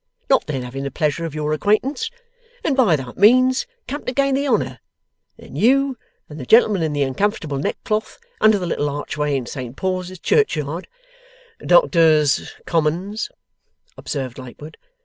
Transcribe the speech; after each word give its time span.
not 0.31 0.47
then 0.47 0.63
having 0.63 0.81
the 0.81 0.89
pleasure 0.89 1.25
of 1.25 1.35
your 1.35 1.53
acquaintance, 1.53 2.09
and 2.63 2.75
by 2.75 2.95
that 2.95 3.19
means 3.19 3.67
come 3.87 4.03
to 4.03 4.11
gain 4.11 4.33
the 4.33 4.47
honour. 4.47 4.79
Then 5.37 5.55
you, 5.55 5.95
and 6.27 6.39
the 6.39 6.45
gentleman 6.47 6.81
in 6.81 6.91
the 6.93 7.03
uncomfortable 7.03 7.59
neck 7.59 7.77
cloth 7.83 8.17
under 8.39 8.57
the 8.57 8.65
little 8.65 8.89
archway 8.89 9.35
in 9.35 9.45
Saint 9.45 9.75
Paul's 9.77 10.17
Churchyard' 10.17 10.87
'Doctors' 11.67 12.51
Commons,' 12.65 13.29
observed 13.95 14.39
Lightwood. 14.39 14.75